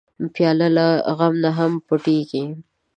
[0.35, 0.85] پیاله له
[1.17, 2.43] غم نه هم پټېږي.